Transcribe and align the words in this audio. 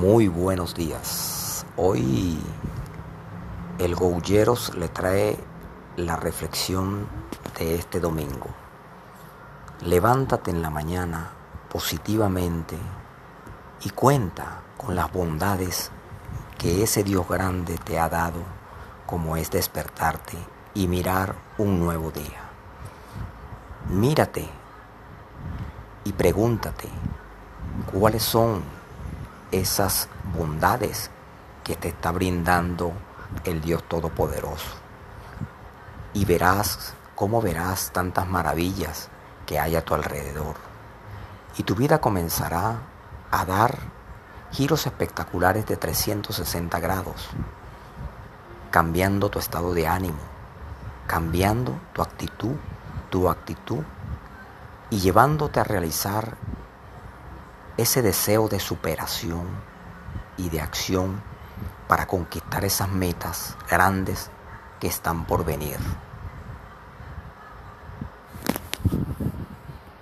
Muy 0.00 0.28
buenos 0.28 0.76
días. 0.76 1.66
Hoy 1.76 2.38
el 3.80 3.96
Goulleros 3.96 4.76
le 4.76 4.88
trae 4.88 5.36
la 5.96 6.14
reflexión 6.14 7.08
de 7.58 7.74
este 7.74 7.98
domingo. 7.98 8.46
Levántate 9.84 10.52
en 10.52 10.62
la 10.62 10.70
mañana 10.70 11.32
positivamente 11.68 12.76
y 13.82 13.90
cuenta 13.90 14.62
con 14.76 14.94
las 14.94 15.12
bondades 15.12 15.90
que 16.58 16.84
ese 16.84 17.02
Dios 17.02 17.28
grande 17.28 17.76
te 17.78 17.98
ha 17.98 18.08
dado, 18.08 18.44
como 19.04 19.36
es 19.36 19.50
despertarte 19.50 20.38
y 20.74 20.86
mirar 20.86 21.34
un 21.58 21.80
nuevo 21.80 22.12
día. 22.12 22.50
Mírate 23.88 24.48
y 26.04 26.12
pregúntate 26.12 26.88
cuáles 27.92 28.22
son 28.22 28.77
esas 29.52 30.08
bondades 30.36 31.10
que 31.64 31.76
te 31.76 31.88
está 31.88 32.12
brindando 32.12 32.92
el 33.44 33.60
Dios 33.60 33.82
Todopoderoso. 33.84 34.76
Y 36.14 36.24
verás 36.24 36.94
cómo 37.14 37.42
verás 37.42 37.90
tantas 37.92 38.28
maravillas 38.28 39.08
que 39.46 39.58
hay 39.58 39.76
a 39.76 39.84
tu 39.84 39.94
alrededor. 39.94 40.56
Y 41.56 41.62
tu 41.62 41.74
vida 41.74 42.00
comenzará 42.00 42.78
a 43.30 43.44
dar 43.44 43.78
giros 44.52 44.86
espectaculares 44.86 45.66
de 45.66 45.76
360 45.76 46.80
grados, 46.80 47.28
cambiando 48.70 49.28
tu 49.28 49.38
estado 49.38 49.74
de 49.74 49.86
ánimo, 49.86 50.18
cambiando 51.06 51.78
tu 51.92 52.02
actitud, 52.02 52.56
tu 53.10 53.28
actitud 53.28 53.82
y 54.90 55.00
llevándote 55.00 55.60
a 55.60 55.64
realizar 55.64 56.36
ese 57.78 58.02
deseo 58.02 58.48
de 58.48 58.60
superación 58.60 59.46
y 60.36 60.50
de 60.50 60.60
acción 60.60 61.22
para 61.86 62.06
conquistar 62.06 62.64
esas 62.64 62.88
metas 62.88 63.56
grandes 63.70 64.30
que 64.80 64.88
están 64.88 65.24
por 65.26 65.44
venir. 65.44 65.78